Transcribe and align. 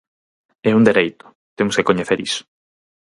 É 0.69 0.71
un 0.79 0.83
dereito, 0.89 1.25
temos 1.57 1.75
que 1.77 1.87
coñecer 1.89 2.19
iso. 2.27 2.41